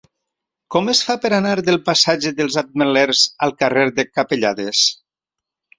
Com 0.75 0.87
es 0.93 1.01
fa 1.09 1.15
per 1.25 1.31
anar 1.39 1.51
del 1.67 1.77
passatge 1.91 2.33
dels 2.41 2.59
Ametllers 2.65 3.23
al 3.49 3.55
carrer 3.63 3.87
de 4.01 4.09
Capellades? 4.11 4.87